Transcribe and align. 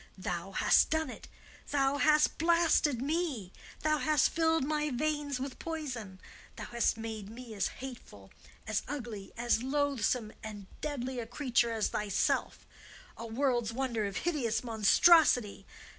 "Thou 0.17 0.53
hast 0.53 0.89
done 0.89 1.11
it! 1.11 1.27
Thou 1.69 1.97
hast 1.97 2.39
blasted 2.39 3.03
me! 3.03 3.53
Thou 3.81 3.99
hast 3.99 4.31
filled 4.31 4.63
my 4.63 4.89
veins 4.89 5.39
with 5.39 5.59
poison! 5.59 6.19
Thou 6.55 6.63
hast 6.65 6.97
made 6.97 7.29
me 7.29 7.53
as 7.53 7.67
hateful, 7.67 8.31
as 8.65 8.81
ugly, 8.87 9.31
as 9.37 9.61
loathsome 9.61 10.33
and 10.43 10.65
deadly 10.81 11.19
a 11.19 11.27
creature 11.27 11.71
as 11.71 11.89
thyself—a 11.89 13.27
world's 13.27 13.71
wonder 13.73 14.07
of 14.07 14.17
hideous 14.17 14.63
monstrosity! 14.63 15.67